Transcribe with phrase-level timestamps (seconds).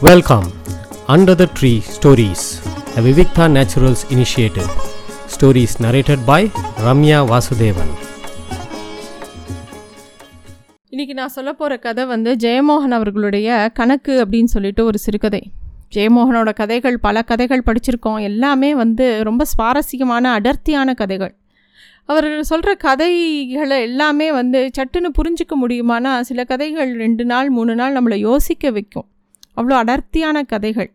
[0.00, 0.44] Welcome
[1.08, 2.44] under the tree stories
[2.96, 4.68] a Vivikta Naturals initiative.
[5.34, 6.50] Stories narrated by
[6.84, 7.90] Ramya Vasudevan
[10.88, 15.50] இன்னைக்கு நான் சொல்ல போகிற கதை வந்து ஜெயமோகன் அவர்களுடைய கணக்கு அப்படின்னு சொல்லிட்டு ஒரு சிறுகதை.
[15.94, 18.20] ஜெயமோகனோட கதைகள் பல கதைகள் படிச்சிருக்கோம்.
[18.20, 21.34] எல்லாமே வந்து ரொம்ப சுவாரஸ்யமான அடர்த்தியான கதைகள்.
[22.04, 28.14] அவர் சொல்கிற கதைகளை எல்லாமே வந்து சட்டுன்னு புரிஞ்சிக்க முடியுமானா சில கதைகள் ரெண்டு நாள் மூணு நாள் நம்மளை
[28.14, 29.08] யோசிக்க வைக்கும்.
[29.58, 30.90] அவ்வளோ அடர்த்தியான கதைகள்.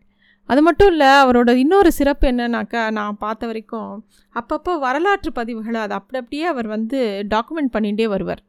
[0.48, 3.92] அது மட்டும் இல்லை அவரோட இன்னொரு சிறப்பு என்னன்னாக்கா நான் பார்த்த வரைக்கும்
[4.36, 6.98] அப்பப்போ வரலாற்று பதிவுகளை அது அப்படி அப்படியே அவர் வந்து
[7.34, 8.42] டாக்குமெண்ட் பண்ணிகிட்டே வருவார்.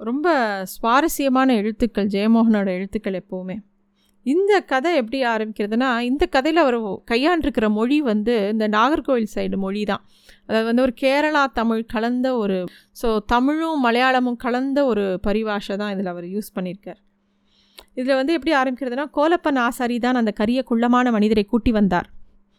[0.00, 0.28] ரொம்ப
[0.74, 3.56] சுவாரஸ்யமான எழுத்துக்கள் ஜெயமோகனோட எழுத்துக்கள் எப்போவுமே.
[4.26, 6.78] இந்த கதை எப்படி ஆரம்பிக்கிறதுனா இந்த கதையில் அவர்
[7.10, 10.02] கையாண்டிருக்கிற மொழி வந்து இந்த நாகர்கோவில் சைடு மொழி தான்
[10.46, 12.58] அதாவது வந்து ஒரு கேரளா தமிழ் கலந்த ஒரு
[13.02, 17.00] ஸோ தமிழும் மலையாளமும் கலந்த ஒரு பரிபாஷை தான் இதில் அவர் யூஸ் பண்ணியிருக்கார்.
[17.94, 22.08] இதில் வந்து எப்படி ஆரம்பிக்கிறதுனா கோலப்பன் ஆசாரி தான் அந்த கரிய குள்ளமான மனிதரை கூட்டி வந்தார்.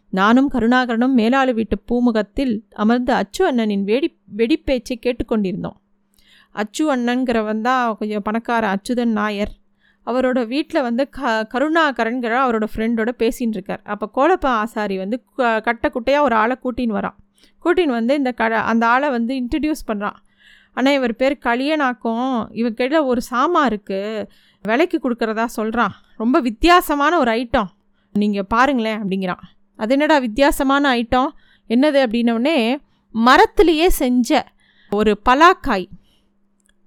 [0.09, 5.77] நானும் கருணாகரனும் மேலாளு வீட்டு பூமுகத்தில் அமர்ந்து அச்சு அண்ணனின் வெடி வெடிப்பேச்சை கேட்டுக்கொண்டிருந்தோம்.
[6.51, 9.51] அச்சு அண்ணன்கிறவன் தான் கொஞ்சம் பணக்கார அச்சுதன் நாயர்.
[10.05, 13.81] அவரோட வீட்டில் வந்து க கருணாகரன்கிற அவரோட ஃப்ரெண்டோட பேசின்னு இருக்கார்.
[13.83, 17.15] அப்போ கோலப்ப ஆசாரி வந்து க- கட்டை குட்டையாக ஒரு ஆளை கூட்டின்னு வரான்.
[17.65, 20.15] கூட்டின்னு வந்து இந்த க அந்த ஆளை வந்து இன்ட்ரடியூஸ் பண்ணுறான்
[20.73, 22.45] ஆனால் இவர் பேர் களியனாக்கும்.
[22.51, 24.27] இவக்கிட்ட ஒரு சாமா இருக்குது
[24.65, 27.69] விலைக்கு கொடுக்குறதா சொல்கிறான் ரொம்ப வித்தியாசமான ஒரு ஐட்டம்
[28.15, 29.43] நீங்கள் பாருங்களேன் அப்படிங்கிறான்
[29.75, 31.29] அது என்னடா வித்தியாசமான ஐட்டம்
[31.69, 32.57] என்னது அப்படின்னோடனே
[33.15, 34.29] மரத்துலேயே செஞ்ச
[34.91, 35.85] ஒரு பலாக்காய்.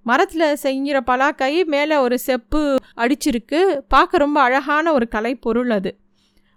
[0.03, 2.61] மரத்தில் செய்கிற பலாக்காய் மேலே ஒரு செப்பு
[2.97, 3.61] அடிச்சிருக்கு.
[3.89, 5.91] பார்க்க ரொம்ப அழகான ஒரு கலைப்பொருள் அது.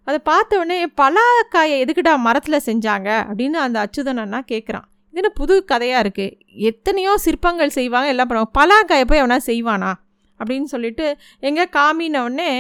[0.04, 3.10] அதை பார்த்த உடனே பலாக்காயை எதுக்குடா மரத்தில் செஞ்சாங்க?
[3.30, 6.38] அப்படின்னு அந்த அச்சுதனன்னா கேட்குறான் இது புது கதையாக இருக்குது
[6.72, 8.54] எத்தனையோ சிற்பங்கள் செய்வாங்க எல்லாம் பண்ணுவாங்க.
[8.60, 9.94] பலாக்காயை போய் அவனா செய்வானா?
[10.40, 11.06] அப்படின்னு சொல்லிட்டு
[11.40, 12.52] எங்கே காமினவுடனே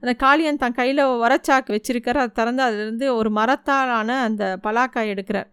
[0.00, 5.48] அந்த காளியன் தன் கையில் வரச்சாக்கு வச்சுருக்கிற அதை திறந்து அதுலேருந்து ஒரு மரத்தாலான அந்த பலாக்காய் எடுக்கிறார்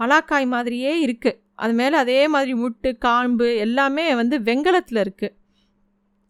[0.00, 5.34] பலாக்காய் மாதிரியே இருக்குது அது மேலே அதே மாதிரி முட்டு காம்பு எல்லாமே வந்து வெங்கலத்தில் இருக்குது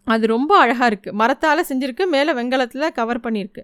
[0.06, 3.62] அது ரொம்ப அழகாக இருக்குது மரத்தால் செஞ்சுருக்கு மேலே வெங்கலத்தில் கவர் பண்ணியிருக்கு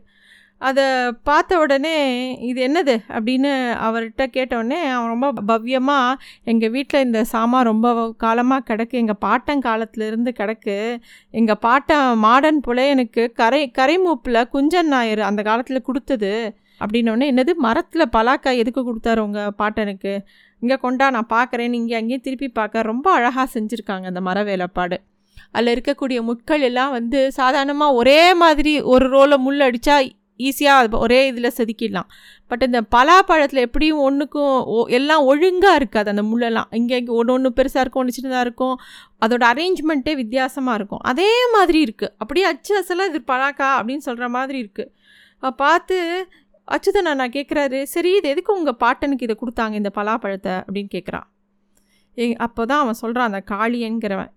[0.61, 0.85] அதை
[1.23, 1.95] பார்த்த உடனே
[2.41, 2.95] இது என்னது?
[3.09, 3.51] அப்படின்னு
[3.87, 8.91] அவர்கிட்ட கேட்ட உடனே அவன் ரொம்ப பவ்யமாக எங்கள் வீட்டில் இந்த சாமான் ரொம்ப காலமாக கிடக்கு.
[8.91, 10.77] எங்கள் பாட்டன் காலத்துலேருந்து கிடக்கு.
[11.31, 16.33] எங்கள் பாட்டன் மாடன் போல எனக்கு கரை கரைமூப்பில் குஞ்சன் நாயர் அந்த காலத்தில் கொடுத்தது.
[16.81, 17.55] அப்படின்னோடனே என்னது?
[17.67, 20.15] மரத்தில் பலாக்காய் எதுக்கு கொடுத்தாரு உங்கள் பாட்டனுக்கு?
[20.63, 24.99] இங்கே கொண்டா நான் பார்க்குறேன் இங்கே அங்கேயும் திருப்பி பார்க்க ரொம்ப அழகாக செஞ்சுருக்காங்க அந்த மர வேலைப்பாடு.
[25.53, 29.97] அதில் இருக்கக்கூடிய முட்கள் எல்லாம் வந்து சாதாரணமாக ஒரே மாதிரி ஒரு ரோலை முள் அடித்தா
[30.49, 32.09] ஈஸியாக ஒரே இதில் செதுக்கிடலாம்.
[32.51, 34.55] பட் இந்த பலாப்பழத்தில் எப்படியும் ஒன்றுக்கும்
[34.99, 36.09] எல்லாம் ஒழுங்காக இருக்காது.
[36.15, 36.69] அந்த முள்ளெல்லாம்.
[36.81, 38.77] இங்கே இங்கே ஒன்று ஒன்று பெருசாக இருக்கும் ஒன்று சின்னதாக இருக்கும்.
[39.25, 41.03] அதோட அரேஞ்ச்மெண்ட்டே வித்தியாசமாக இருக்கும்.
[41.13, 45.97] அதே மாதிரி இருக்குது அப்படியே அச்சு அசலாக இது பலாக்கா அப்படின்னு சொல்கிற மாதிரி இருக்குது பார்த்து
[46.69, 50.55] அச்சுதன் நான் கேட்குறாரு சரி இது எதுக்கு உங்கள் பாட்டனுக்கு இதை கொடுத்தாங்க இந்த பலாப்பழத்தை?
[50.67, 51.27] அப்படின்னு கேட்குறான்
[52.19, 54.31] எ அப்போ தான் அவன் சொல்கிறான் அந்த காளியங்கிறவன்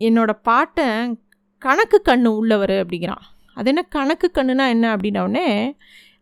[0.00, 1.12] என்னோடய பாட்டன்
[1.62, 3.24] கணக்கு கண்ணு உள்ளவர் அப்படிங்கிறான்.
[3.60, 5.48] அது என்ன கணக்கு கண்ணுனா என்ன அப்படின்னோடனே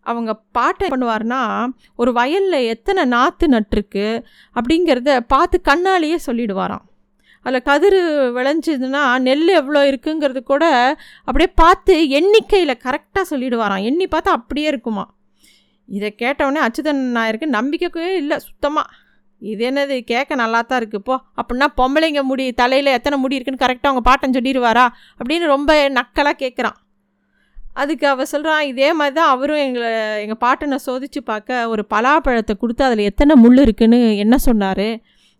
[0.06, 1.40] அவங்க பாட்டை பண்ணுவார்னா
[2.00, 4.06] ஒரு வயலில் எத்தனை நாற்று நட்டிருக்கு?
[4.56, 6.84] அப்படிங்கிறத பார்த்து கண்ணாலேயே சொல்லிடுவாராம்.
[7.46, 7.98] அதில் கதிர்
[8.36, 10.64] விளைஞ்சதுன்னா நெல் எவ்வளோ இருக்குங்கிறது கூட
[11.28, 13.84] அப்படியே பார்த்து எண்ணிக்கையில் கரெக்டாக சொல்லிடுவாராம்.
[13.90, 15.04] எண்ணி பார்த்தா அப்படியே இருக்குமா?
[15.88, 18.96] இதை கேட்டவுடனே அச்சுதன் நாயருக்கு நம்பிக்கைக்கே இல்லை சுத்தமாக
[19.42, 19.96] இது என்னது?
[20.10, 24.36] கேட்க நல்லா தான் இருக்குது போ அப்படின்னா பொம்பளைங்க முடி தலையில் எத்தனை முடி இருக்குன்னு கரெக்டாக அவங்க பாட்டன்
[24.38, 24.86] சொல்லிடுவாரா?
[25.20, 26.78] அப்படின்னு ரொம்ப நக்கலாக கேட்குறான்
[27.80, 29.90] அதுக்கு அவ சொல்கிறான் இதே மாதிரி தான் அவரும் எங்களை
[30.22, 34.88] எங்கள் பாட்டனை சோதித்து பார்க்க ஒரு பலாப்பழத்தை கொடுத்து அதில் எத்தனை முள் இருக்குன்னு என்ன சொன்னார்?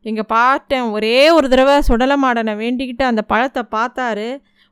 [0.04, 4.28] எங்கள் பாட்டன் ஒரே ஒரு தடவை சுடலை மாடனை வேண்டிக்கிட்டு அந்த பழத்தை பார்த்தாரு.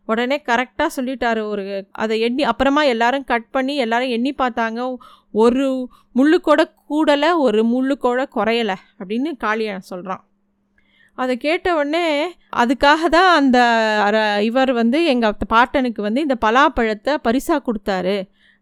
[0.08, 1.62] உடனே கரெக்டாக சொல்லிட்டாரு ஒரு
[2.02, 4.80] அதை எண்ணி அப்புறமா எல்லாரும் கட் பண்ணி எல்லாரும் எண்ணி பார்த்தாங்க.
[5.44, 5.66] ஒரு
[6.16, 6.60] முள்ளு கூட
[6.90, 10.22] கூடலை ஒரு முள்ளு கூட குறையலை அப்படின்னு காளியன் சொல்கிறான்
[11.18, 12.06] அதை கேட்ட உடனே
[12.56, 13.58] அதுக்காக தான் அந்த
[14.42, 18.16] இவர் வந்து எங்கள் பாட்டனுக்கு வந்து இந்த பலாப்பழத்தை பரிசாக கொடுத்தாரு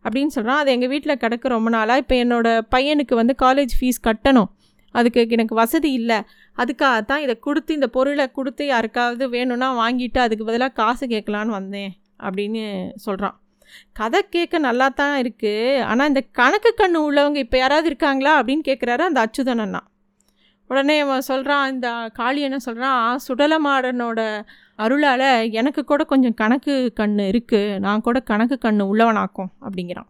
[0.05, 4.51] அப்படின்னு சொல்கிறான் அது எங்கள் வீட்டில் கிடக்கு ரொம்ப நாளாக இப்போ என்னோடய பையனுக்கு வந்து காலேஜ் ஃபீஸ் கட்டணும்.
[4.95, 6.19] அதுக்கு எனக்கு வசதி இல்லை.
[6.59, 11.93] அதுக்காக தான் இதை கொடுத்து இந்த பொருளை கொடுத்து யாருக்காவது வேணும்னா வாங்கிட்டு அதுக்கு பதிலாக காசு கேட்கலான்னு வந்தேன்
[12.19, 12.63] அப்படின்னு
[12.97, 13.37] சொல்கிறான்
[13.93, 19.01] கதை கேட்க நல்லா தான் இருக்குது ஆனால் இந்த கணக்கு கண்ணு உள்ளவங்க இப்போ யாராவது இருக்காங்களா அப்படின்னு கேட்குறாரு
[19.01, 19.81] அந்த அச்சுதன் அண்ணா
[20.69, 24.21] உடனே அவன் சொல்கிறான் இந்த காளி என்ன சொல்கிறான் சுடலமாடனோட
[24.77, 30.09] அருளால் எனக்கு கூட கொஞ்சம் கணக்கு கண் இருக்குது நான் கூட கணக்கு கண் உள்ளவனாக்கும் அப்படிங்கிறான்.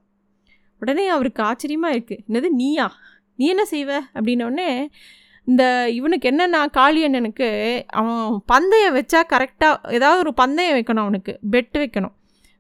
[0.83, 2.87] உடனே அவருக்கு ஆச்சரியமாக இருக்குது என்னது நீயா?
[3.37, 3.91] நீ என்ன செய்வ?
[4.15, 4.69] அப்படின்னோடனே
[5.47, 7.49] இந்த இவனுக்கு என்னென்னா காளியண்ணனுக்கு
[7.87, 12.15] அவன் பந்தயம் வச்சா கரெக்டாக ஏதாவது ஒரு பந்தயம் வைக்கணும் அவனுக்கு பெட் வைக்கணும்.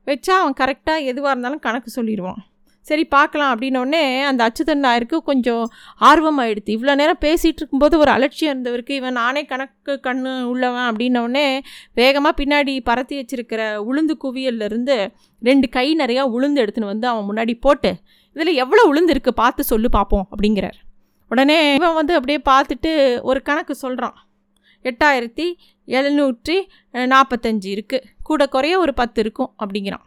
[0.06, 2.40] வச்சா அவன் கரெக்டாக எதுவாக இருந்தாலும் கணக்கு சொல்லிடுவான்
[2.86, 5.64] சரி பார்க்கலாம் அப்படின்னோடனே அந்த அச்சுதன் நாயருக்கு கொஞ்சம்
[6.00, 11.46] ஆர்வமாயிடுது இவ்வளோ நேரம் பேசிகிட்டு இருக்கும்போது ஒரு அலட்சியம் இருந்தவருக்கு இவன் நானே கணக்கு கண்ணு உள்ளவன் அப்படின்னோடனே
[11.94, 14.96] வேகமாக பின்னாடி பரத்தி வச்சிருக்கிற உளுந்து குவியல்லேருந்து
[15.42, 17.92] ரெண்டு கை நிறையா உளுந்து எடுத்துன்னு வந்து அவன் முன்னாடி போட்டு
[18.36, 20.78] இதில் எவ்வளோ உளுந்து இருக்குது பார்த்து சொல்லு பார்ப்போம் அப்படிங்கிறார்.
[21.30, 22.90] உடனே இவன் வந்து அப்படியே பார்த்துட்டு
[23.22, 24.16] ஒரு கணக்கு சொல்கிறான்
[24.84, 25.46] எட்டாயிரத்தி
[25.88, 26.56] எழுநூற்றி
[27.12, 30.04] நாற்பத்தஞ்சு இருக்குது கூட குறைய ஒரு பத்து இருக்கும் அப்படிங்கிறான்.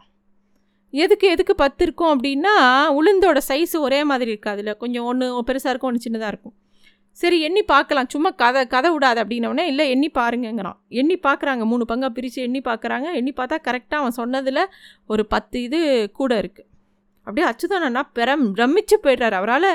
[0.92, 2.54] எதுக்கு எதுக்கு பத்து இருக்கும் அப்படின்னா
[2.98, 6.54] உளுந்தோட சைஸ் ஒரே மாதிரி இருக்காதுல்ல கொஞ்சம் ஒன்று பெருசாக இருக்கும் ஒன்று சின்னதாக இருக்கும்.
[7.12, 8.08] சரி எண்ணி பார்க்கலாம்.
[8.14, 10.78] சும்மா கதை கதை விடாது அப்படின்னோடனே இல்லை எண்ணி பாருங்கங்கிறான்.
[10.88, 11.62] எண்ணி பார்க்குறாங்க.
[11.64, 13.06] மூணு பங்காக பிரித்து எண்ணி பார்க்குறாங்க.
[13.20, 14.62] எண்ணி பார்த்தா கரெக்டாக அவன் சொன்னதில்
[15.06, 15.80] ஒரு பத்து இது
[16.20, 16.68] கூட இருக்குது
[17.26, 19.36] அப்படியே அச்சுதானா பெரம் பிரமிச்சு போயிடுறாரு.
[19.40, 19.70] அவரால்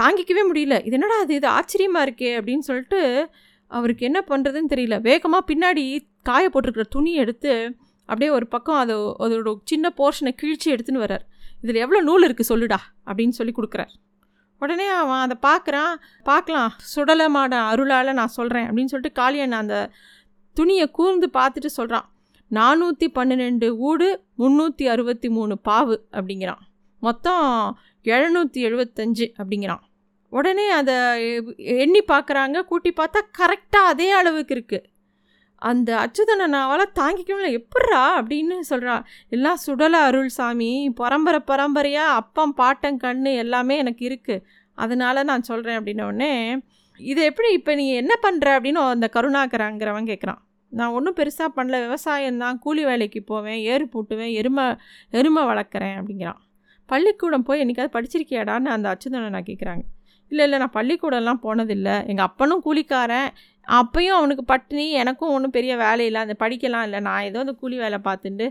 [0.00, 0.76] தாங்கிக்கவே முடியல.
[0.86, 3.30] இது என்னடா அது இது ஆச்சரியமாக இருக்கே அப்படின்னு சொல்லிட்டு
[3.70, 5.00] அவருக்கு என்ன பண்ணுறதுன்னு தெரியல.
[5.00, 5.84] வேகமாக பின்னாடி
[6.22, 7.52] காய போட்டிருக்கிற துணி எடுத்து
[8.12, 8.94] அப்படியே ஒரு பக்கம் அது
[9.24, 11.26] அதோட சின்ன போர்ஷனை கிழிச்சு எடுத்துன்னு வர்றார்.
[11.64, 12.78] இதில் எவ்வளோ நூல் இருக்குது சொல்லுடா
[13.08, 13.92] அப்படின்னு சொல்லி கொடுக்குறார்.
[14.62, 15.94] உடனே அவன் அதை பார்க்குறான்.
[16.30, 19.76] பார்க்கலாம் சுடலமான அருளால் நான் சொல்கிறேன் அப்படின்னு சொல்லிட்டு காளியன் அந்த
[20.56, 22.06] துணியை கூர்ந்து பார்த்துட்டு சொல்கிறான்
[22.50, 24.08] நானூற்றி பன்னிரெண்டு ஊடு
[24.40, 26.62] முந்நூற்றி அறுபத்தி மூணு பாவு அப்படிங்கிறான்.
[27.02, 27.46] மொத்தம்
[28.14, 29.82] எழுநூற்றி எழுபத்தஞ்சு அப்படிங்கிறான்.
[30.32, 30.96] உடனே அதை
[31.82, 32.58] எண்ணி பார்க்குறாங்க.
[32.70, 34.86] கூட்டி பார்த்தா கரெக்டாக அதே அளவுக்கு இருக்குது
[35.62, 38.94] அந்த அச்சுதனை நாவால் தாங்கிக்கவே எப்பட்றா அப்படின்னு சொல்கிறா
[39.28, 44.44] எல்லாம் சுடல அருள் சாமி பரம்பரை பரம்பரையாக அப்பம் பாட்டம் கண்ணு எல்லாமே எனக்கு இருக்குது
[44.78, 46.32] அதனால நான் சொல்கிறேன் அப்படின்னோடனே
[47.00, 50.40] இதை எப்படி இப்போ நீ என்ன பண்ணுற அப்படின்னு அந்த கருணாகராங்கிறவன் கேட்குறான்
[50.72, 51.76] நான் ஒன்றும் பெருசாக பண்ணல.
[51.86, 52.58] விவசாயம் தான்.
[52.58, 53.58] கூலி வேலைக்கு போவேன்.
[53.72, 54.32] ஏறு பூட்டுவேன்.
[54.32, 54.64] எருமை
[55.10, 55.96] எருமை வளர்க்குறேன்.
[55.98, 56.38] அப்படிங்கிறான்.
[56.88, 59.82] பள்ளிக்கூடம் போய் என்றைக்காவது படிச்சிருக்கியாடான்னு அந்த அச்சுதனை நான் கேட்குறாங்க
[60.30, 60.58] இல்லை இல்லை.
[60.58, 61.96] நான் பள்ளிக்கூடம்லாம் போனதில்லை.
[62.06, 63.28] எங்கள் அப்பனும் கூலிக்காரன்.
[63.68, 66.20] அப்பையும் அவனுக்கு பட்டினி எனக்கும் ஒன்றும் பெரிய வேலை இல்லை.
[66.26, 67.00] அந்த படிக்கலாம் இல்லை.
[67.08, 68.46] நான் ஏதோ அந்த கூலி வேலை பார்த்துட்டு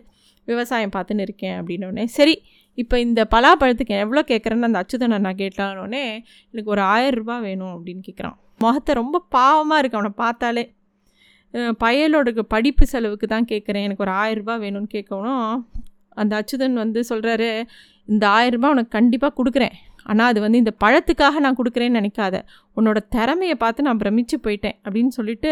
[0.48, 2.36] விவசாயம் பார்த்துன்னு இருக்கேன் அப்படின்னோடனே சரி
[2.78, 6.04] இப்போ இந்த பலாப்பழத்துக்கு எவ்வளோ கேட்குறேன்னு அந்த அச்சுதனை நான் கேட்டானோடனே
[6.52, 10.64] எனக்கு ஒரு ஆயிரம் ரூபாய் வேணும் அப்படின்னு கேட்குறான் முகத்தை ரொம்ப பாவமாக இருக்கு அவனை பார்த்தாலே.
[11.84, 15.50] பயலோட படிப்பு செலவுக்கு தான் கேட்குறேன் எனக்கு ஒரு ஆயிரம் ரூபாய் வேணும்னு கேட்கணும்
[16.22, 17.50] அந்த அச்சுதன் வந்து சொல்கிறாரு
[18.08, 19.76] இந்த ஆயிரம் ரூபாய் உனக்கு கண்டிப்பாக கொடுக்குறேன்.
[20.06, 22.36] ஆனால் அது வந்து இந்த பழத்துக்காக நான் கொடுக்குறேன்னு நினைக்காத.
[22.78, 25.52] உன்னோட திறமையை பார்த்து நான் பிரமிச்சு போயிட்டேன் அப்படின்னு சொல்லிட்டு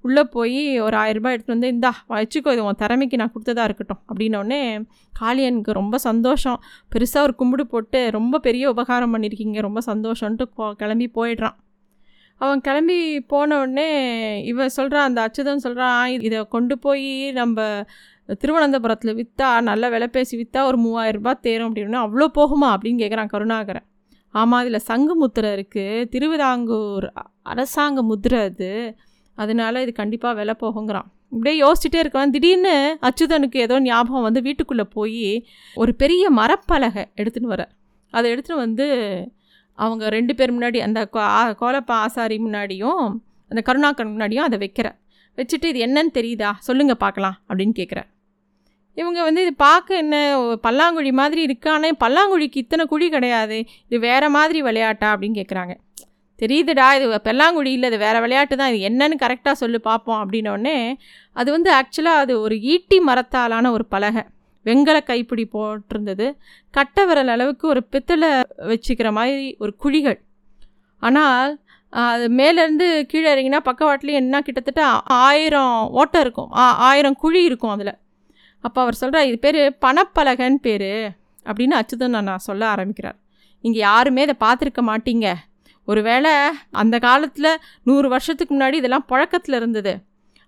[0.00, 4.02] உள்ளே போய் ஒரு ஆயிரரூபா எடுத்துகிட்டு வந்து இந்தா வச்சுக்கோ இது உன் திறமைக்கு நான் கொடுத்ததா இருக்கட்டும்.
[4.10, 4.60] அப்படின்னோடனே
[5.20, 6.58] காளியனுக்கு ரொம்ப சந்தோஷம்.
[6.94, 11.56] பெருசாக ஒரு கும்பிடு போட்டு ரொம்ப பெரிய உபகாரம் பண்ணியிருக்கீங்க ரொம்ப சந்தோஷம்ன்ட்டு கிளம்பி போயிடுறான்.
[12.40, 13.86] அவன் கிளம்பி போன உடனே
[14.44, 17.58] இவன் சொல்கிறான் அந்த அச்சுதன் சொல்கிறான் இதை கொண்டு போய் நம்ம
[18.36, 23.86] திருவனந்தபுரத்தில் விற்றா நல்ல விலை பேசி விற்றா ஒரு மூவாயிரரூபா தேரும் அப்படின்னா அவ்வளோ போகுமா அப்படின்னு கேட்குறான் கருணாகரன்.
[24.30, 27.06] ஆமாம் அதில் சங்கு முத்திரை இருக்குது திருவிதாங்கூர்
[27.42, 28.96] அரசாங்க முத்திரை அது.
[29.38, 31.08] அதனால இது கண்டிப்பாக விலை போகுங்கிறான்.
[31.32, 32.30] இப்படியே யோசிச்சுட்டே இருக்கான்.
[32.30, 35.44] திடீர்னு அச்சுதனுக்கு ஏதோ ஞாபகம் வந்து வீட்டுக்குள்ளே போய்
[35.74, 37.68] ஒரு பெரிய மரப்பலகை எடுத்துன்னு வர
[38.14, 38.86] அதை எடுத்துகிட்டு வந்து
[39.78, 41.00] அவங்க ரெண்டு பேர் முன்னாடி அந்த
[41.60, 43.02] கோலப்பா ஆசாரி முன்னாடியும்
[43.50, 44.88] அந்த கருணாக்கன் முன்னாடியும் அதை வைக்கிற
[45.38, 46.52] வச்சுட்டு இது என்னன்னு தெரியுதா?
[46.58, 48.08] சொல்லுங்கள் பார்க்கலாம் அப்படின்னு கேட்குறேன்
[49.00, 50.16] இவங்க வந்து இது பார்க்க என்ன
[50.66, 51.68] பல்லாங்குழி மாதிரி இருக்கு.
[51.74, 53.58] ஆனால் பல்லாங்குழிக்கு இத்தனை குழி கிடையாது.
[53.88, 55.74] இது வேறு மாதிரி விளையாட்டா அப்படின்னு கேட்குறாங்க
[56.40, 60.74] தெரியுதுடா இது பல்லாங்குழி இல்லை இது வேறு விளையாட்டு தான் இது என்னன்னு கரெக்டாக சொல்லி பார்ப்போம் அப்படின்னோடனே
[61.40, 64.22] அது வந்து ஆக்சுவலாக அது ஒரு ஈட்டி மரத்தாலான ஒரு பலகை.
[64.66, 66.26] வெங்கல கைப்பிடி போட்டிருந்தது.
[66.74, 68.30] கட்டை விரல் அளவுக்கு ஒரு பித்தளை
[68.70, 70.18] வச்சுக்கிற மாதிரி ஒரு குழிகள்.
[71.02, 71.52] ஆனால்
[71.92, 74.82] அது மேலேருந்து கீழே இறங்கினா பக்கவாட்டிலேயே என்ன கிட்டத்தட்ட
[75.26, 76.50] ஆயிரம் ஓட்டை இருக்கும்.
[76.88, 77.94] ஆயிரம் குழி இருக்கும் அதில்.
[78.64, 80.90] அப்போ அவர் சொல்கிறார் இது பேர் பணப்பலகன் பேர்
[81.48, 83.18] அப்படின்னு அச்சுதன் நான் சொல்ல ஆரம்பிக்கிறார்.
[83.64, 85.28] நீங்கள் யாருமே இதை பார்த்துருக்க மாட்டீங்க.
[85.88, 86.32] ஒருவேளை
[86.82, 87.50] அந்த காலத்தில்
[87.88, 89.92] நூறு வருஷத்துக்கு முன்னாடி இதெல்லாம் புழக்கத்தில் இருந்தது.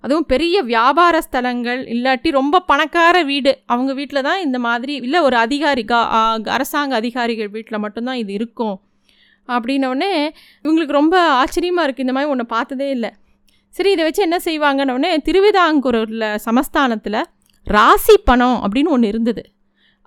[0.05, 3.53] அதுவும் பெரிய வியாபார ஸ்தலங்கள் இல்லாட்டி ரொம்ப பணக்கார வீடு.
[3.73, 5.99] அவங்க வீட்டில் தான் இந்த மாதிரி இல்லை ஒரு அதிகாரி கா
[6.57, 8.77] அரசாங்க அதிகாரிகள் வீட்டில் மட்டும்தான் இது இருக்கும்.
[9.49, 10.13] அப்படின்னோடனே
[10.65, 13.11] இவங்களுக்கு ரொம்ப ஆச்சரியமாக இருக்குது இந்த மாதிரி ஒன்று பார்த்ததே இல்லை.
[13.75, 17.21] சரி இதை வச்சு என்ன செய்வாங்கன்னொடனே திருவிதாங்கூரில் சமஸ்தானத்தில்
[17.67, 19.43] ராசி பணம் அப்படின்னு ஒன்று இருந்தது.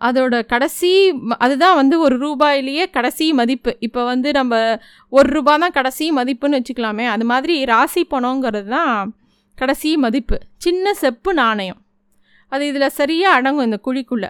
[0.02, 0.90] அதோட கடைசி
[1.38, 3.78] அதுதான் வந்து ஒரு ரூபாயிலேயே கடைசி மதிப்பு.
[3.80, 4.80] இப்போ வந்து நம்ம
[5.10, 7.06] ஒரு ரூபா தான் கடைசி மதிப்புன்னு வச்சுக்கலாமே.
[7.06, 9.14] அது மாதிரி ராசி பணங்கிறது தான்
[9.58, 10.38] கடைசி மதிப்பு.
[10.58, 11.80] சின்ன செப்பு நாணயம்.
[12.50, 14.30] அது இதில் சரியாக அடங்கும் இந்த குழிக்குள்ளே.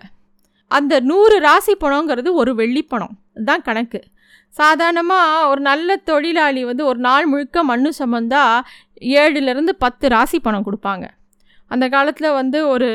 [0.68, 3.16] அந்த நூறு ராசி பணங்கிறது ஒரு வெள்ளிப்பணம்
[3.46, 4.02] தான் கணக்கு.
[4.50, 8.62] சாதாரணமாக ஒரு நல்ல தொழிலாளி வந்து ஒரு நாள் முழுக்க மண்ணு சம்மந்தா
[9.02, 11.06] ஏழுலேருந்து பத்து ராசி பணம் கொடுப்பாங்க.
[11.74, 12.90] அந்த காலத்தில் வந்து ஒரு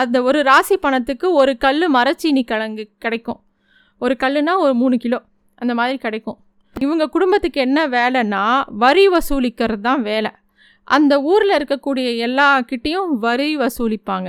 [0.00, 3.40] அந்த ஒரு ராசி பணத்துக்கு ஒரு கல் மரச்சீனி கிழங்கு கிடைக்கும்.
[3.98, 5.18] ஒரு கல்லுனா ஒரு மூணு கிலோ
[5.54, 6.38] அந்த மாதிரி கிடைக்கும்.
[6.80, 8.42] இவங்க குடும்பத்துக்கு என்ன வேலைன்னா
[8.84, 10.30] வரி வசூலிக்கிறது தான் வேலை.
[10.88, 14.28] அந்த ஊரில் இருக்கக்கூடிய எல்லா கிட்டேயும் வரி வசூலிப்பாங்க.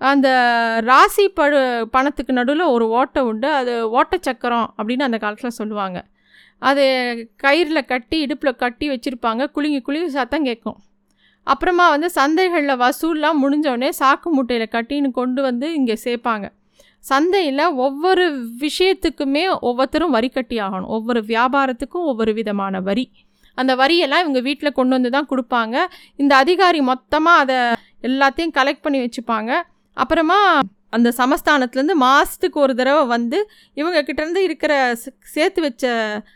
[0.00, 0.28] அந்த
[0.84, 3.48] ராசி பழு பணத்துக்கு நடுவில் ஒரு ஓட்டை உண்டு.
[3.60, 5.98] அது ஓட்டச்சக்கரம் அப்படின்னு அந்த காலத்தில் சொல்லுவாங்க.
[6.70, 6.84] அது
[7.42, 9.44] கயிறில் கட்டி இடுப்பில் கட்டி வச்சுருப்பாங்க.
[9.56, 10.78] குலுங்கி குலுங்கி சத்தம் கேட்கும்.
[11.46, 16.46] அப்புறமா வந்து சந்தைகளில் வசூல்லாம் முடிஞ்சோடனே சாக்கு மூட்டையில் கட்டின்னு கொண்டு வந்து இங்கே சேர்ப்பாங்க
[17.04, 18.24] சந்தையில் ஒவ்வொரு
[18.62, 20.90] விஷயத்துக்குமே ஒவ்வொருத்தரும் வரி கட்டி ஆகணும்.
[20.96, 23.04] ஒவ்வொரு வியாபாரத்துக்கும் ஒவ்வொரு விதமான வரி.
[23.58, 25.76] அந்த வரியெல்லாம் இவங்க வீட்டில் கொண்டு வந்து தான் கொடுப்பாங்க.
[26.16, 27.58] இந்த அதிகாரி மொத்தமாக அதை
[28.08, 29.52] எல்லாத்தையும் கலெக்ட் பண்ணி வச்சுப்பாங்க.
[29.96, 30.38] அப்புறமா
[30.96, 33.38] அந்த சமஸ்தானத்துலேருந்து மாதத்துக்கு ஒரு தடவை வந்து
[33.80, 34.72] இவங்க கிட்டேருந்து இருக்கிற
[35.34, 35.84] சேர்த்து வச்ச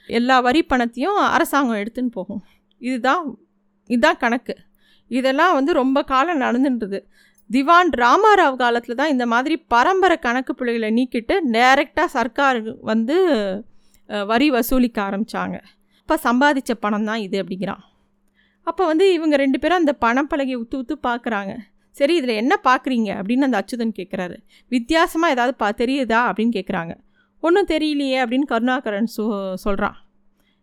[0.07, 2.43] எல்லா வரி பணத்தையும் அரசாங்கம் எடுத்துன்னு போகும்.
[2.81, 3.23] இதுதான்
[3.91, 4.55] இதுதான் கணக்கு.
[5.09, 7.05] இதெல்லாம் வந்து ரொம்ப காலம் நடந்துட்டுது
[7.51, 13.17] திவான் ராமாராவ் காலத்தில் தான் இந்த மாதிரி பரம்பரை கணக்கு பிள்ளைகளை நீக்கிட்டு டைரெக்டாக சர்க்கார் வந்து
[14.27, 15.57] வரி வசூலிக்க ஆரம்பித்தாங்க
[16.01, 17.83] இப்போ சம்பாதிச்ச பணம் தான் இது அப்படிங்கிறான்.
[18.65, 21.57] அப்போ வந்து இவங்க ரெண்டு பேரும் அந்த பணப்பலகையை உத்து உத்து பார்க்குறாங்க
[21.93, 24.37] சரி இதில் என்ன பார்க்குறீங்க அப்படின்னு அந்த அச்சுதன் கேட்குறாரு
[24.69, 26.21] வித்தியாசமாக ஏதாவது பா தெரியுதா?
[26.31, 26.93] அப்படின்னு கேட்குறாங்க
[27.41, 29.97] ஒன்றும் தெரியலையே அப்படின்னு கருணாகரன் சொ சொல்கிறான்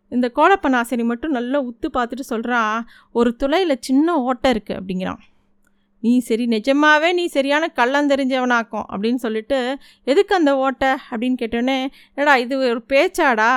[0.08, 2.76] இந்த கோலப்பனாசினி மட்டும் நல்லா உத்து பார்த்துட்டு சொல்கிறான்
[3.12, 5.22] ஒரு துளையில் சின்ன ஓட்டை இருக்குது அப்படிங்கிறான்.
[6.00, 10.90] நீ சரி நிஜமாவே நீ சரியான கள்ளம் தெரிஞ்சவனாக்கும் அப்படின்னு சொல்லிட்டு எதுக்கு அந்த ஓட்டை?
[11.10, 11.78] அப்படின்னு கேட்டோன்னே
[12.14, 13.50] ஏடா இது ஒரு பேச்சாடா?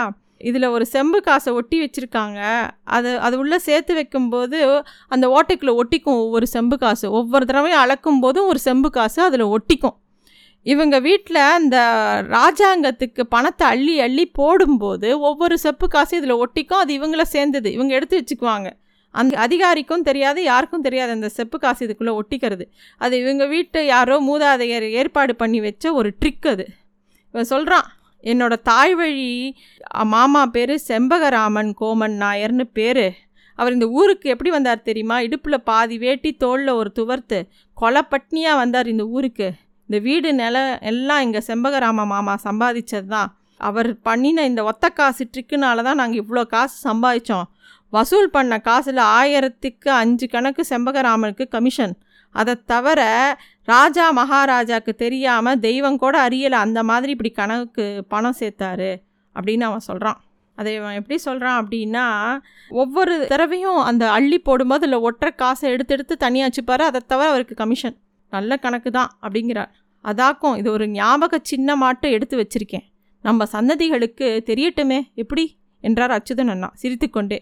[0.50, 2.40] இதில் ஒரு செம்பு காசை ஒட்டி வச்சுருக்காங்க.
[2.84, 4.60] அது அது உள்ளே சேர்த்து வைக்கும்போது
[5.08, 7.12] அந்த ஓட்டைக்குள்ளே ஒட்டிக்கும் ஒவ்வொரு செம்பு காசு.
[7.12, 9.98] ஒவ்வொரு தடவையும் அளக்கும் போதும் ஒரு செம்பு காசு அதில் ஒட்டிக்கும்.
[10.64, 11.78] இவங்க வீட்டில் அந்த
[12.30, 17.72] ராஜாங்கத்துக்கு பணத்தை அள்ளி அள்ளி போடும்போது ஒவ்வொரு செப்பு காசு இதில் ஒட்டிக்கும் அது இவங்கள சேர்ந்தது.
[17.72, 18.70] இவங்க எடுத்து வச்சுக்குவாங்க.
[19.12, 22.66] அந்த அதிகாரிக்கும் தெரியாது யாருக்கும் தெரியாது அந்த செப்பு காசு இதுக்குள்ளே ஒட்டிக்கிறது.
[22.98, 26.68] அது இவங்க வீட்டை யாரோ மூதாதையர் ஏற்பாடு பண்ணி வச்ச ஒரு ட்ரிக் அது.
[27.32, 27.88] இவன் சொல்கிறான்
[28.24, 29.56] என்னோடய தாய் வழி
[30.04, 33.14] மாமா பேர் செம்பகராமன் கோமன் நாயர்னு பேர்.
[33.56, 35.22] அவர் இந்த ஊருக்கு எப்படி வந்தார் தெரியுமா?
[35.22, 37.40] இடுப்பில் பாதி வேட்டி தோளில் ஒரு துவர்த்து
[37.82, 39.52] கொலப்பட்னியாக வந்தார் இந்த ஊருக்கு.
[39.90, 40.58] இந்த வீடு நில
[40.90, 43.30] எல்லாம் இங்கே செம்பகராம மாமா சம்பாதிச்சது தான்
[43.68, 47.48] அவர் பண்ணின இந்த ஒத்த காசு ட்ரிக்குனால தான் நாங்கள் இவ்வளோ காசு சம்பாதிச்சோம்.
[47.94, 51.96] வசூல் பண்ண காசில் ஆயிரத்துக்கு அஞ்சு கணக்கு செம்பகராமனுக்கு கமிஷன்
[52.36, 53.02] அதை தவிர
[53.68, 56.58] ராஜா மகாராஜாவுக்கு தெரியாமல் தெய்வம் கூட அறியலை.
[56.66, 58.92] அந்த மாதிரி இப்படி கணக்கு பணம் சேர்த்தாரு
[59.36, 60.20] அப்படின்னு அவன் சொல்கிறான்
[60.58, 62.06] அதை அவன் எப்படி சொல்கிறான் அப்படின்னா
[62.84, 66.86] ஒவ்வொரு தடவையும் அந்த அள்ளி போடும்போது இல்லை ஒற்றை காசை எடுத்து எடுத்து தனியாக வச்சுப்பாரு.
[66.92, 67.98] அதை தவிர அவருக்கு கமிஷன்
[68.30, 69.72] நல்ல கணக்கு தான் அப்படிங்கிறார்.
[70.06, 72.86] அதாக்கும் இது ஒரு ஞாபக சின்னமாட்டம் எடுத்து வச்சிருக்கேன்.
[73.24, 75.46] நம்ம சன்னதிகளுக்கு தெரியட்டுமே எப்படி?
[75.84, 77.40] என்றார் அச்சுதன் அண்ணா சிரித்துக்கொண்டே.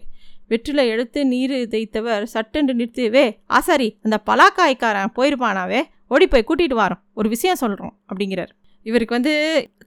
[0.50, 7.28] வெற்றில எடுத்து நீர் தைத்தவர் சட்டென்று நிறுத்துவே ஆசாரி அந்த பலாக்காய்க்காரன் போயிருப்பானாவே ஓடி போய் கூட்டிகிட்டு வரோம் ஒரு
[7.28, 8.52] விஷயம் சொல்கிறோம் அப்படிங்கிறார்.
[8.86, 9.34] இவருக்கு வந்து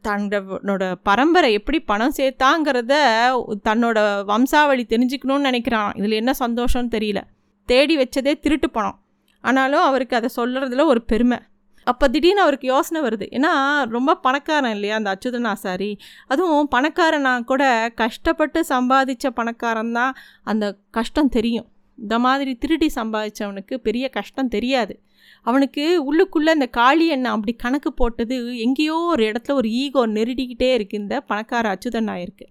[0.07, 2.93] தன்னோட பரம்பரை எப்படி பணம் சேர்த்தாங்கிறத
[3.69, 5.91] தன்னோட வம்சாவளி தெரிஞ்சுக்கணும்னு நினைக்கிறான்.
[5.97, 7.21] இதில் என்ன சந்தோஷம்னு தெரியல.
[7.69, 8.97] தேடி வச்சதே திருட்டு பணம்.
[9.41, 11.37] ஆனாலும் அவருக்கு அதை சொல்கிறதுல ஒரு பெருமை.
[11.83, 13.25] அப்போ திடீர்னு அவருக்கு யோசனை வருது.
[13.37, 13.51] ஏன்னா
[13.89, 15.97] ரொம்ப பணக்காரன் இல்லையா அந்த அச்சுதன் ஆசாரி?
[16.27, 17.63] அதுவும் பணக்காரனா கூட
[17.95, 21.67] கஷ்டப்பட்டு சம்பாதிச்ச பணக்காரன் தான் அந்த கஷ்டம் தெரியும்.
[21.97, 24.93] இந்த மாதிரி திருடி சம்பாதிச்சவனுக்கு பெரிய கஷ்டம் தெரியாது.
[25.43, 31.01] அவனுக்கு உள்ளுக்குள்ளே இந்த காளி எண்ணெய் அப்படி கணக்கு போட்டது எங்கேயோ ஒரு இடத்துல ஒரு ஈகோ நெருடிக்கிட்டே இருக்குது
[31.03, 32.47] இந்த பணக்கார அச்சுதன் ஆயிருக்கு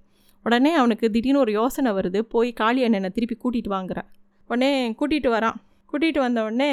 [0.47, 2.21] உடனே அவனுக்கு திடீர்னு ஒரு யோசனை வருது.
[2.35, 4.09] போய் காளி எண்ணெய் திருப்பி கூட்டிகிட்டு வாங்குறான்.
[4.51, 5.59] உடனே கூட்டிகிட்டு வரான்.
[5.91, 6.73] கூட்டிகிட்டு வந்த உடனே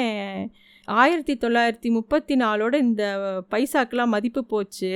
[0.88, 3.04] ஆயிரத்தி தொள்ளாயிரத்தி முப்பத்தி நாலோட இந்த
[3.52, 4.92] பைசாக்கெலாம் மதிப்பு போச்சு.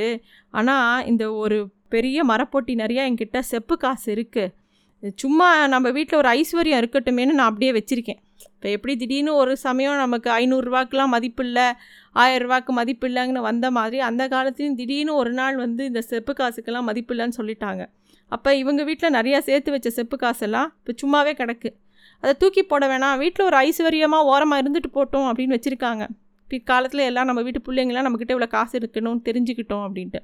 [0.51, 1.59] ஆனால் இந்த ஒரு
[1.95, 7.73] பெரிய மரப்பொட்டி நிறையா என்கிட்ட செப்பு காசு இருக்குது சும்மா நம்ம வீட்டில் ஒரு ஐஸ்வர்யம் இருக்கட்டுமேனு நான் அப்படியே
[7.79, 8.21] வச்சுருக்கேன்.
[8.57, 11.67] இப்போ எப்படி திடீர்னு ஒரு சமயம் நமக்கு ஐநூறுரூவாக்கெலாம் மதிப்பு இல்லை
[12.23, 17.15] ஆயிரரூவாக்கு மதிப்பு இல்லைங்கன்னு வந்த மாதிரி அந்த காலத்துலேயும் திடீர்னு ஒரு நாள் வந்து இந்த செப்பு காசுக்கெல்லாம் மதிப்பு
[17.15, 17.83] இல்லைன்னு சொல்லிட்டாங்க.
[18.33, 21.71] அப்போ இவங்க வீட்டில் நிறையா சேர்த்து வச்ச செப்பு காசெல்லாம் இப்போ சும்மாவே கிடக்கு.
[22.23, 23.17] அதை தூக்கி போட வேணாம்.
[23.23, 26.05] வீட்டில் ஒரு ஐஸ்வர்யமாக ஓரமாக இருந்துட்டு போட்டோம் அப்படின்னு வச்சுருக்காங்க.
[26.49, 30.21] பிற்காலத்தில் எல்லாம் நம்ம வீட்டு பிள்ளைங்களாம் நம்மக்கிட்ட இவ்வளோ காசு இருக்கணும்னு தெரிஞ்சுக்கிட்டோம் அப்படின்ட்டு.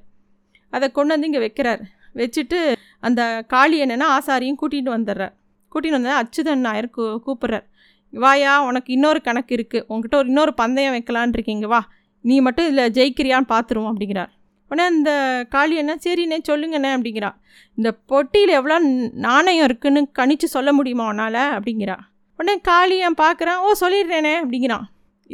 [0.69, 1.81] அதை கொண்டு வந்து இங்கே வைக்கிறார்.
[2.15, 2.59] வச்சுட்டு
[3.07, 5.33] அந்த காளி என்னென்னா ஆசாரியும் கூட்டிகிட்டு வந்துடுறார்.
[5.71, 7.65] கூட்டிகிட்டு வந்தால் அச்சுதன் நாயர் கூ கூப்பிட்றார்.
[8.13, 11.67] வாயா உனக்கு இன்னொரு கணக்கு இருக்குது உங்ககிட்ட ஒரு இன்னொரு பந்தயம் வைக்கலான் இருக்கீங்க.
[11.67, 11.81] வா.
[12.25, 14.31] நீ மட்டும் இதில் ஜெயிக்கிறியான்னு பார்த்துருவோம் அப்படிங்கிறார்.
[14.69, 15.11] உடனே அந்த
[15.49, 17.29] காளி என்ன சரிண்ணே சொல்லுங்கண்ணே அப்படிங்கிறா.
[17.75, 18.77] இந்த பொட்டியில் எவ்வளோ
[19.25, 21.41] நாணயம் இருக்குன்னு கணிச்சு சொல்ல முடியுமா உன்னால்?
[21.57, 21.97] அப்படிங்கிறா.
[22.39, 24.85] உடனே காளியன் பார்க்குறான் ஓ சொல்லிடுறேனே அப்படிங்கிறான்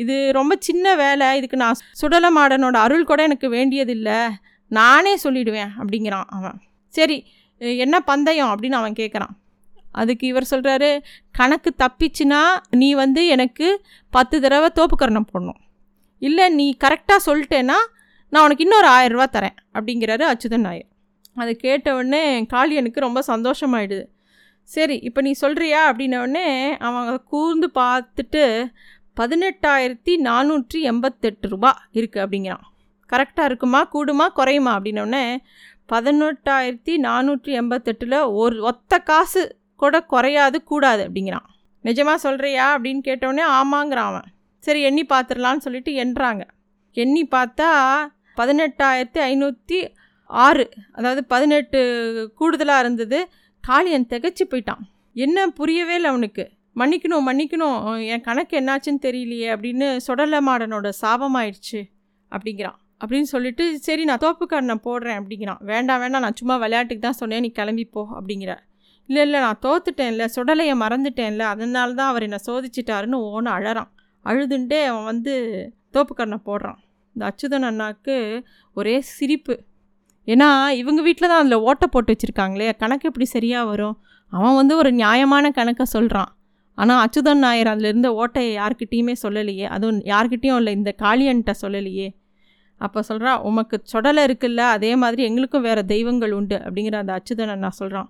[0.04, 4.20] இது ரொம்ப சின்ன வேலை இதுக்கு நான் சுடலமாடனோட அருள் கூட எனக்கு வேண்டியதில்லை
[4.72, 6.58] நானே சொல்லிடுவேன் அப்படிங்கிறான் அவன்.
[6.96, 7.18] சரி
[7.84, 8.52] என்ன பந்தயம்?
[8.52, 9.34] அப்படின்னு அவன் கேட்குறான்
[10.02, 10.90] அதுக்கு இவர் சொல்கிறாரு
[11.32, 13.68] கணக்கு தப்பிச்சுன்னா நீ வந்து எனக்கு
[14.12, 15.62] பத்து தடவை தோப்புக்கரணம் போடணும்.
[16.22, 17.78] இல்லை நீ கரெக்டாக சொல்லிட்டேன்னா
[18.36, 20.88] நான் உனக்கு இன்னொரு ஆயிரரூவா தரேன் அப்படிங்கிறாரு அச்சுதன் நாயர்.
[21.42, 22.22] அதை கேட்டவுடனே
[22.54, 24.04] காளியனுக்கு ரொம்ப சந்தோஷமாயிடுது.
[24.70, 26.48] சரி இப்போ நீ சொல்கிறியா அப்படின்னவுடனே
[26.88, 28.44] அவங்க கூர்ந்து பார்த்துட்டு
[29.20, 32.66] பதினெட்டாயிரத்தி நானூற்றி எண்பத்தெட்டு ரூபா இருக்குது அப்படிங்கிறான்.
[33.10, 33.82] கரெக்டாக இருக்குமா?
[33.94, 34.28] கூடுமா?
[34.40, 34.74] குறையுமா?
[34.80, 35.24] அப்படின்னோடனே
[35.94, 39.44] பதினெட்டாயிரத்தி நானூற்றி எண்பத்தெட்டில் ஒரு ஒத்த காசு
[39.76, 41.48] கூட குறையாது கூடாது அப்படிங்கிறான்.
[41.84, 44.30] நிஜமாக சொல்கிறியா அப்படின்னு கேட்டோடனே ஆமாங்கிறான் அவன்.
[44.64, 46.44] சரி எண்ணி பார்த்துடலான்னு சொல்லிட்டு எண்ணுறாங்க
[46.98, 47.70] எண்ணி பார்த்தா
[48.38, 49.80] பதினெட்டாயிரத்தி ஐநூற்றி
[50.30, 51.80] ஆறு அதாவது பதினெட்டு
[52.36, 53.20] கூடுதலாக இருந்தது.
[53.64, 54.84] காளியன் திகச்சு போயிட்டான்.
[55.16, 56.46] என்ன புரியவே இல்லை அவனுக்கு.
[56.80, 57.78] மன்னிக்கணும் மன்னிக்கணும்.
[58.14, 61.82] என் கணக்கு என்னாச்சுன்னு தெரியலையே அப்படின்னு சுடல மாடனோட சாபமாயிடுச்சு
[62.32, 62.78] அப்படிங்கிறான்.
[63.02, 65.62] அப்படின்னு சொல்லிட்டு சரி நான் தோப்புக்காரனை போடுறேன் அப்படிங்கிறான்.
[65.72, 68.54] வேண்டாம் வேண்டாம் நான் சும்மா விளையாட்டுக்கு தான் சொன்னேன் நீ கிளம்பி போ அப்படிங்கிற
[69.10, 73.92] இல்லை இல்லை நான் தோத்துட்டேன்ல சுடலையை மறந்துட்டேன்ல அதனால தான் அவர் என்னை சோதிச்சிட்டாருன்னு ஓன அழறான்.
[74.26, 75.34] அழுதுண்டே அவன் வந்து
[75.94, 76.80] தோப்புக்காரனை போடுறான்.
[77.16, 78.16] இந்த அச்சுதன் அண்ணாக்கு
[78.78, 79.56] ஒரே சிரிப்பு.
[80.28, 80.48] ஏன்னா
[80.82, 83.96] இவங்க வீட்டில் தான் அதில் ஓட்டை போட்டு வச்சுருக்காங்களே கணக்கு எப்படி சரியாக வரும்?
[84.34, 86.32] அவன் வந்து ஒரு நியாயமான கணக்கை சொல்கிறான்
[86.78, 89.66] ஆனால் அச்சுதன் நாயர் அதில் இருந்த ஓட்டையை யார்கிட்டேயுமே சொல்லலையே.
[89.76, 92.08] அதுவும் யார்கிட்டேயும் இல்லை இந்த காளியன்ட்ட சொல்லலையே.
[92.82, 97.70] அப்போ சொல்கிறா உமக்கு சொடலை இருக்குல்ல அதே மாதிரி எங்களுக்கும் வேறு தெய்வங்கள் உண்டு அப்படிங்கிற அந்த அச்சுதன் அண்ணா
[97.70, 98.10] சொல்கிறான்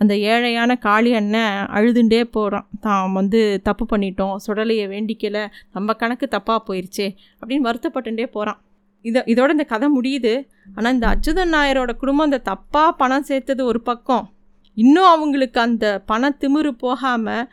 [0.00, 4.36] அந்த ஏழையான காளி அண்ணன் அழுதுண்டே போகிறான் தான் வந்து தப்பு பண்ணிட்டோம்.
[4.44, 5.44] சுடலையை வேண்டிக்கலை.
[5.72, 7.08] நம்ம கணக்கு தப்பாக போயிடுச்சே
[7.40, 8.60] அப்படின்னு வருத்தப்பட்டுட்டே போகிறான்
[9.04, 10.34] இதை இதோட இந்த கதை முடியுது.
[10.76, 14.24] ஆனால் இந்த அச்சுதன் நாயரோட குடும்பம் அந்த தப்பாக பணம் சேர்த்தது ஒரு பக்கம்.
[14.76, 17.48] இன்னும் அவங்களுக்கு அந்த பண திமிரு போகாமல்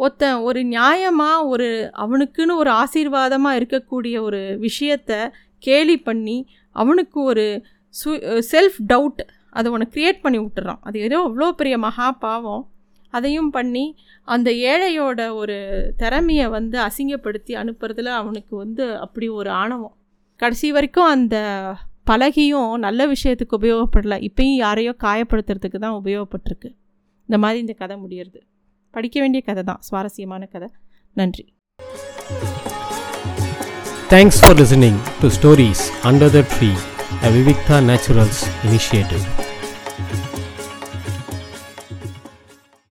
[0.00, 1.68] ஒருத்தன் ஒரு நியாயமாக ஒரு
[2.04, 5.12] அவனுக்குன்னு ஒரு ஆசீர்வாதமாக இருக்கக்கூடிய ஒரு விஷயத்த
[5.58, 6.38] கேலி பண்ணி
[6.76, 7.44] அவனுக்கு ஒரு
[7.94, 8.10] சு
[8.50, 9.22] செல்ஃப் டவுட்
[9.58, 10.80] அதை ஒன்று க்ரியேட் பண்ணி விட்டுறான்.
[10.88, 12.64] அது ஏதோ அவ்வளோ பெரிய மகா பாவம்.
[13.12, 13.84] அதையும் பண்ணி
[14.34, 15.56] அந்த ஏழையோட ஒரு
[16.00, 19.94] திறமையை வந்து அசிங்கப்படுத்தி அனுப்புறதுல அவனுக்கு வந்து அப்படி ஒரு ஆணவம்.
[20.40, 21.36] கடைசி வரைக்கும் அந்த
[22.10, 24.18] பலகையும் நல்ல விஷயத்துக்கு உபயோகப்படலை.
[24.28, 26.68] இப்பயும் யாரையோ காயப்படுத்துறதுக்கு தான் உபயோகப்பட்டிருக்கு.
[27.28, 28.40] இந்த மாதிரி இந்த கதை முடியறது.
[28.94, 29.80] படிக்க வேண்டிய கதை தான்.
[29.88, 30.68] சுவாரஸ்யமான கதை.
[31.16, 31.46] நன்றி.
[34.12, 36.70] Thanks for listening to stories under the tree
[37.26, 39.24] a Vivikta Naturals initiative